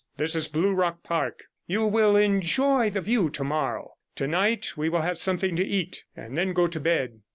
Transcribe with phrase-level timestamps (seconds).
[0.17, 1.43] This is Blue Rock Park.
[1.67, 3.97] You will enjoy the view tomorrow.
[4.15, 7.21] Tonight we will have something to eat, and then go to bed.'